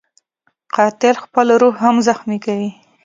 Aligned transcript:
قاتل 0.75 1.15
خپله 1.23 1.53
روح 1.61 1.75
هم 1.83 1.95
زخمي 2.07 2.37
کوي 2.45 2.69